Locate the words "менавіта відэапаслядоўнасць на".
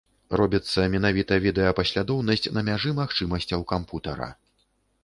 0.93-2.65